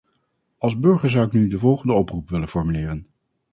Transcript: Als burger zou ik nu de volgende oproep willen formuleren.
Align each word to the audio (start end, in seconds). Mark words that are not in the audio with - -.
Als 0.59 0.75
burger 0.79 1.09
zou 1.09 1.25
ik 1.25 1.31
nu 1.31 1.47
de 1.47 1.57
volgende 1.59 1.93
oproep 1.93 2.29
willen 2.29 2.47
formuleren. 2.47 3.07